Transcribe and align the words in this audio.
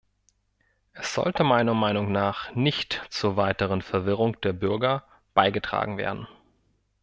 Es 0.93 1.13
sollte 1.13 1.43
meiner 1.43 1.75
Meinung 1.75 2.11
nach 2.11 2.55
nicht 2.55 3.03
zur 3.11 3.37
weiteren 3.37 3.83
Verwirrung 3.83 4.41
der 4.41 4.51
Bürger 4.51 5.03
beigetragen 5.35 5.99
werden. 5.99 6.27